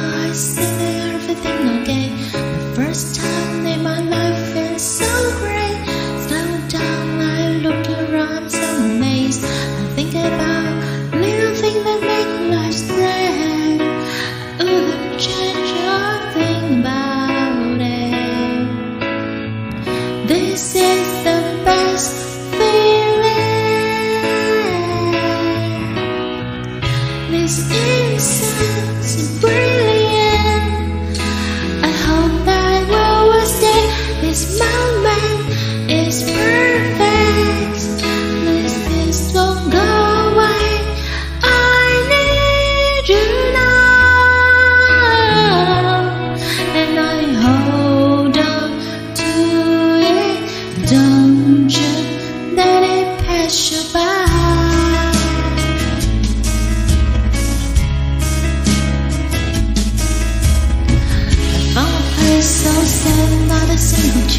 I 0.00 0.32
see 0.32 0.62
everything 1.12 1.60
okay. 1.82 2.08
The 2.32 2.72
first 2.74 3.16
time 3.16 3.66
in 3.66 3.82
my 3.82 4.00
life 4.00 4.56
is 4.56 4.82
so 4.82 5.12
great. 5.40 5.78
Slow 6.26 6.50
down, 6.68 7.20
I 7.20 7.58
look 7.64 7.86
around, 8.00 8.50
so 8.50 8.66
amazed. 8.84 9.44
I 9.44 9.46
think 9.96 10.14
about 10.14 10.72
little 11.24 11.54
things 11.62 11.82
that 11.84 12.00
make 12.12 12.32
life 12.56 12.82
grand. 12.88 13.80
Ooh, 14.62 14.86
the 14.90 14.98
change 15.18 15.70
I 15.76 16.30
think 16.34 16.80
about 16.80 17.80
it. 17.80 18.68
This 20.28 20.74
is 20.74 21.08
the 21.28 21.40
best 21.64 22.14
feeling. 22.56 23.50
This 27.30 27.54
innocence 27.70 29.10
is 29.16 29.28
brilliant. 29.40 29.89
Moment 34.48 34.69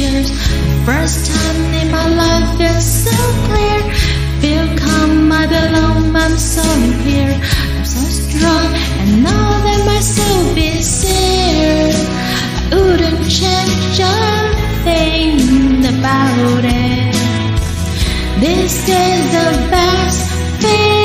tears. 0.00 0.30
First 0.86 1.26
time 1.30 1.62
in 1.80 1.88
my 1.92 2.08
life 2.22 2.48
feels 2.58 2.88
so 3.06 3.18
clear. 3.48 3.80
Feel 4.42 4.66
calm, 4.82 5.32
I 5.32 5.44
belong, 5.46 6.16
I'm 6.16 6.36
so 6.36 6.66
here. 7.06 7.36
I'm 7.76 7.84
so 7.84 8.02
strong, 8.20 8.68
and 9.00 9.10
know 9.24 9.46
that 9.66 9.80
my 9.90 10.00
soul 10.00 10.54
be 10.54 10.68
sincere. 10.80 11.92
I 12.72 12.76
wouldn't 12.84 13.22
change 13.40 13.98
a 14.00 14.20
thing 14.86 15.84
about 15.94 16.64
it. 16.64 17.14
This 18.40 18.88
is 18.88 19.22
the 19.36 19.48
best 19.70 20.24
feeling. 20.62 20.99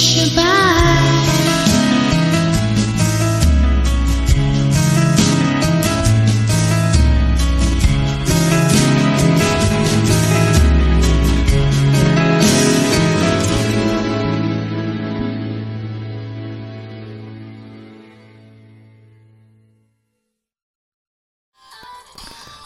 It 0.00 0.32
pass 0.34 0.87